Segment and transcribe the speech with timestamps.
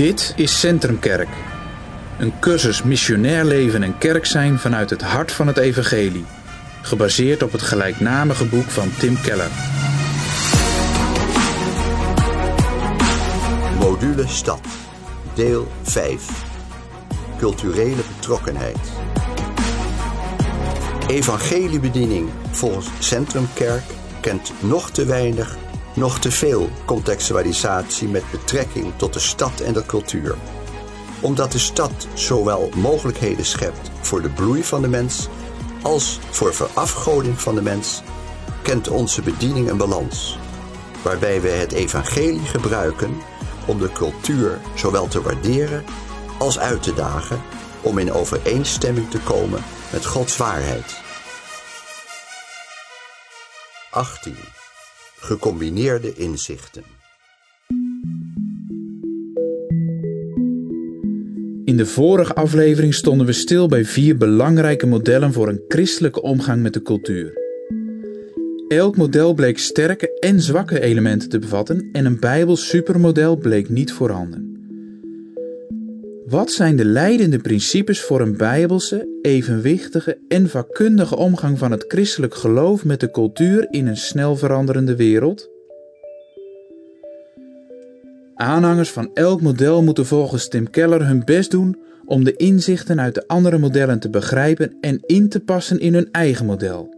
[0.00, 1.28] Dit is Centrumkerk.
[2.18, 6.24] Een cursus missionair leven en kerk zijn vanuit het hart van het evangelie.
[6.82, 9.50] Gebaseerd op het gelijknamige boek van Tim Keller.
[13.78, 14.60] Module Stad,
[15.34, 16.26] deel 5.
[17.38, 18.78] Culturele betrokkenheid.
[21.08, 23.84] Evangeliebediening volgens Centrumkerk
[24.20, 25.56] kent nog te weinig,
[25.94, 30.34] nog te veel contextualisatie met betrekking tot de stad en de cultuur.
[31.20, 35.28] Omdat de stad zowel mogelijkheden schept voor de bloei van de mens
[35.82, 38.02] als voor verafgoding van de mens,
[38.62, 40.38] kent onze bediening een balans,
[41.02, 43.16] waarbij we het evangelie gebruiken
[43.66, 45.84] om de cultuur zowel te waarderen
[46.38, 47.42] als uit te dagen
[47.80, 51.00] om in overeenstemming te komen met Gods waarheid.
[53.90, 54.59] 18.
[55.20, 56.82] Gecombineerde inzichten.
[61.64, 66.62] In de vorige aflevering stonden we stil bij vier belangrijke modellen voor een christelijke omgang
[66.62, 67.32] met de cultuur.
[68.68, 73.92] Elk model bleek sterke en zwakke elementen te bevatten en een Bijbels supermodel bleek niet
[73.92, 74.49] voorhanden.
[76.30, 82.34] Wat zijn de leidende principes voor een bijbelse, evenwichtige en vakkundige omgang van het christelijk
[82.34, 85.50] geloof met de cultuur in een snel veranderende wereld?
[88.34, 93.14] Aanhangers van elk model moeten volgens Tim Keller hun best doen om de inzichten uit
[93.14, 96.94] de andere modellen te begrijpen en in te passen in hun eigen model.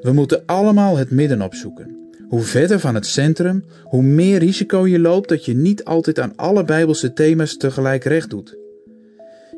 [0.00, 2.05] We moeten allemaal het midden opzoeken.
[2.28, 6.32] Hoe verder van het centrum, hoe meer risico je loopt dat je niet altijd aan
[6.36, 8.56] alle Bijbelse thema's tegelijk recht doet.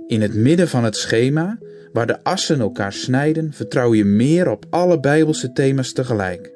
[0.07, 1.59] In het midden van het schema,
[1.93, 6.53] waar de assen elkaar snijden, vertrouw je meer op alle Bijbelse thema's tegelijk.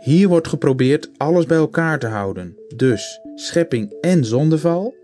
[0.00, 4.94] Hier wordt geprobeerd alles bij elkaar te houden, dus schepping en zondeval,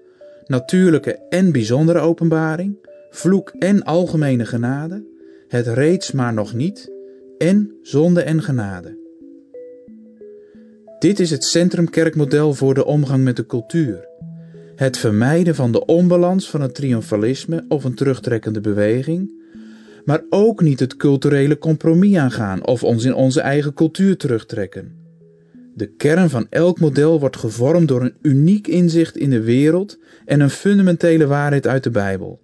[0.46, 2.76] natuurlijke en bijzondere openbaring,
[3.10, 5.04] vloek en algemene genade,
[5.48, 6.90] het reeds maar nog niet
[7.38, 9.03] en zonde en genade.
[11.04, 14.08] Dit is het centrumkerkmodel voor de omgang met de cultuur.
[14.76, 19.32] Het vermijden van de onbalans van het triomfalisme of een terugtrekkende beweging,
[20.04, 24.92] maar ook niet het culturele compromis aangaan of ons in onze eigen cultuur terugtrekken.
[25.74, 30.40] De kern van elk model wordt gevormd door een uniek inzicht in de wereld en
[30.40, 32.40] een fundamentele waarheid uit de Bijbel.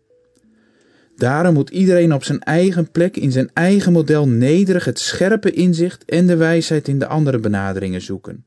[1.16, 6.04] Daarom moet iedereen op zijn eigen plek in zijn eigen model nederig het scherpe inzicht
[6.04, 8.44] en de wijsheid in de andere benaderingen zoeken,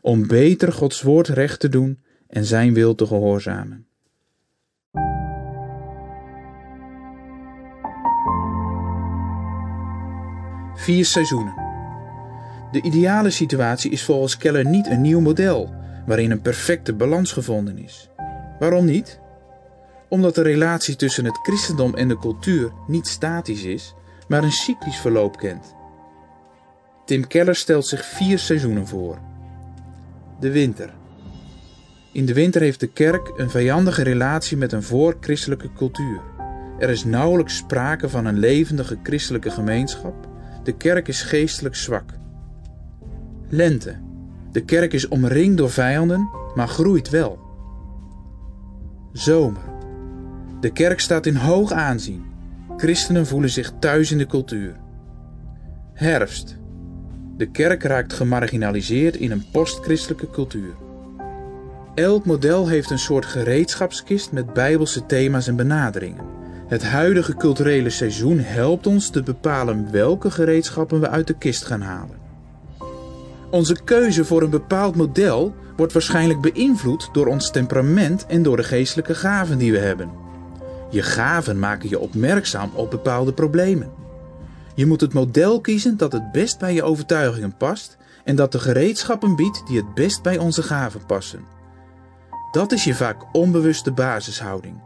[0.00, 3.86] om beter Gods woord recht te doen en zijn wil te gehoorzamen.
[10.74, 11.54] Vier seizoenen.
[12.70, 15.74] De ideale situatie is volgens Keller niet een nieuw model
[16.06, 18.10] waarin een perfecte balans gevonden is.
[18.58, 19.20] Waarom niet?
[20.08, 23.94] Omdat de relatie tussen het christendom en de cultuur niet statisch is,
[24.28, 25.74] maar een cyclisch verloop kent.
[27.04, 29.18] Tim Keller stelt zich vier seizoenen voor.
[30.40, 30.90] De winter.
[32.12, 36.20] In de winter heeft de kerk een vijandige relatie met een voor-christelijke cultuur.
[36.78, 40.28] Er is nauwelijks sprake van een levendige christelijke gemeenschap.
[40.62, 42.12] De kerk is geestelijk zwak.
[43.48, 43.96] Lente.
[44.52, 47.38] De kerk is omringd door vijanden, maar groeit wel.
[49.12, 49.62] Zomer.
[50.60, 52.24] De kerk staat in hoog aanzien.
[52.76, 54.76] Christenen voelen zich thuis in de cultuur.
[55.94, 56.58] Herfst.
[57.38, 60.74] De kerk raakt gemarginaliseerd in een postchristelijke cultuur.
[61.94, 66.24] Elk model heeft een soort gereedschapskist met bijbelse thema's en benaderingen.
[66.66, 71.80] Het huidige culturele seizoen helpt ons te bepalen welke gereedschappen we uit de kist gaan
[71.80, 72.16] halen.
[73.50, 78.64] Onze keuze voor een bepaald model wordt waarschijnlijk beïnvloed door ons temperament en door de
[78.64, 80.10] geestelijke gaven die we hebben.
[80.90, 83.97] Je gaven maken je opmerkzaam op bepaalde problemen.
[84.78, 88.58] Je moet het model kiezen dat het best bij je overtuigingen past en dat de
[88.58, 91.44] gereedschappen biedt die het best bij onze gaven passen.
[92.50, 94.80] Dat is je vaak onbewuste basishouding.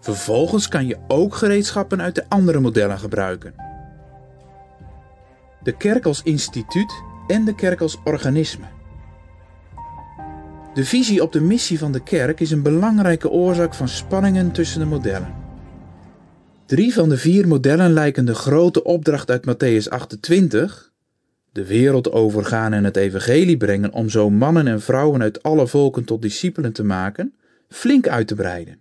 [0.00, 3.54] Vervolgens kan je ook gereedschappen uit de andere modellen gebruiken.
[5.62, 8.66] De kerk als instituut en de kerk als organisme.
[10.74, 14.80] De visie op de missie van de kerk is een belangrijke oorzaak van spanningen tussen
[14.80, 15.45] de modellen.
[16.66, 20.92] Drie van de vier modellen lijken de grote opdracht uit Matthäus 28,
[21.52, 26.04] de wereld overgaan en het evangelie brengen om zo mannen en vrouwen uit alle volken
[26.04, 27.34] tot discipelen te maken,
[27.68, 28.78] flink uit te breiden.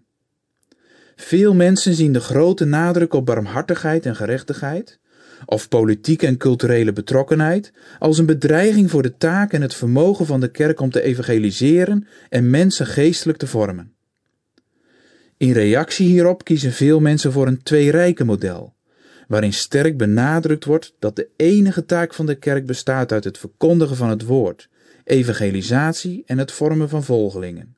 [1.16, 5.00] Veel mensen zien de grote nadruk op barmhartigheid en gerechtigheid,
[5.46, 10.40] of politieke en culturele betrokkenheid als een bedreiging voor de taak en het vermogen van
[10.40, 13.94] de kerk om te evangeliseren en mensen geestelijk te vormen.
[15.45, 18.74] In reactie hierop kiezen veel mensen voor een twee-rijken-model,
[19.27, 23.95] waarin sterk benadrukt wordt dat de enige taak van de kerk bestaat uit het verkondigen
[23.95, 24.69] van het woord,
[25.03, 27.75] evangelisatie en het vormen van volgelingen.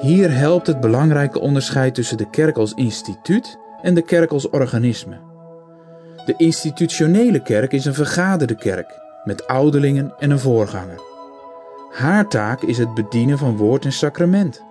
[0.00, 5.20] Hier helpt het belangrijke onderscheid tussen de kerk als instituut en de kerk als organisme.
[6.26, 11.11] De institutionele kerk is een vergaderde kerk met ouderlingen en een voorganger.
[11.92, 14.62] Haar taak is het bedienen van woord en sacrament.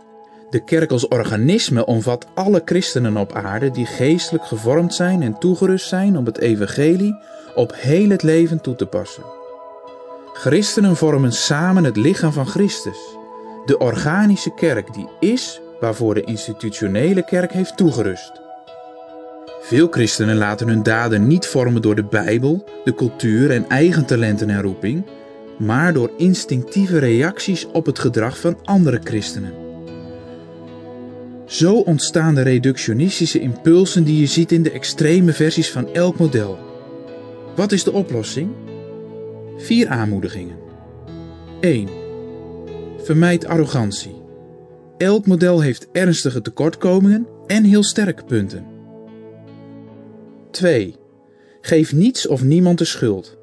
[0.49, 5.87] De kerk als organisme omvat alle christenen op aarde die geestelijk gevormd zijn en toegerust
[5.87, 7.15] zijn om het evangelie
[7.55, 9.23] op heel het leven toe te passen.
[10.33, 12.97] Christenen vormen samen het lichaam van Christus,
[13.65, 18.41] de organische kerk die is waarvoor de institutionele kerk heeft toegerust.
[19.61, 24.49] Veel christenen laten hun daden niet vormen door de Bijbel, de cultuur en eigen talenten
[24.49, 25.05] en roeping,
[25.61, 29.53] maar door instinctieve reacties op het gedrag van andere christenen.
[31.45, 36.57] Zo ontstaan de reductionistische impulsen die je ziet in de extreme versies van elk model.
[37.55, 38.49] Wat is de oplossing?
[39.57, 40.57] Vier aanmoedigingen.
[41.59, 41.87] 1.
[42.97, 44.21] Vermijd arrogantie.
[44.97, 48.65] Elk model heeft ernstige tekortkomingen en heel sterke punten.
[50.51, 50.95] 2.
[51.61, 53.39] Geef niets of niemand de schuld.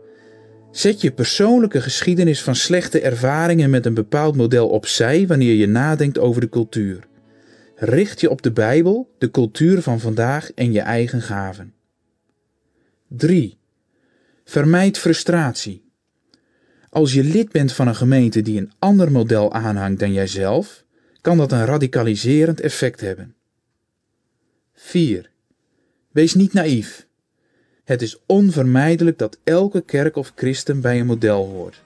[0.78, 6.18] Zet je persoonlijke geschiedenis van slechte ervaringen met een bepaald model opzij wanneer je nadenkt
[6.18, 7.06] over de cultuur.
[7.74, 11.74] Richt je op de Bijbel, de cultuur van vandaag en je eigen gaven.
[13.08, 13.58] 3.
[14.44, 15.84] Vermijd frustratie.
[16.88, 20.84] Als je lid bent van een gemeente die een ander model aanhangt dan jijzelf,
[21.20, 23.34] kan dat een radicaliserend effect hebben.
[24.74, 25.30] 4.
[26.10, 27.07] Wees niet naïef.
[27.88, 31.82] Het is onvermijdelijk dat elke kerk of christen bij een model hoort.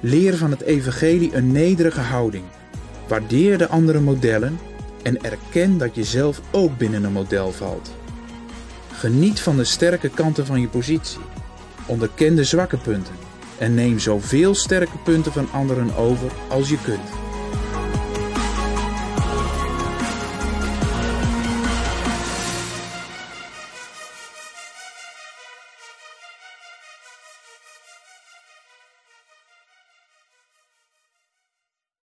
[0.00, 2.44] Leer van het evangelie een nederige houding.
[3.08, 4.58] Waardeer de andere modellen
[5.02, 7.90] en erken dat je zelf ook binnen een model valt.
[8.92, 11.20] Geniet van de sterke kanten van je positie.
[11.86, 13.14] Onderken de zwakke punten
[13.58, 17.25] en neem zoveel sterke punten van anderen over als je kunt.